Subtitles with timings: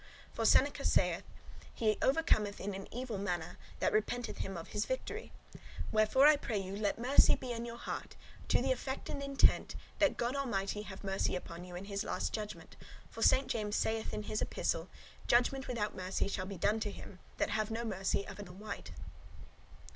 [0.33, 1.25] For Seneca saith,
[1.75, 5.31] 'He overcometh in an evil manner, that repenteth him of his victory.'
[5.91, 8.15] Wherefore I pray you let mercy be in your heart,
[8.47, 12.33] to the effect and intent that God Almighty have mercy upon you in his last
[12.33, 12.77] judgement;
[13.11, 14.89] for Saint James saith in his Epistle,
[15.27, 18.93] 'Judgement without mercy shall be done to him, that hath no mercy of another wight.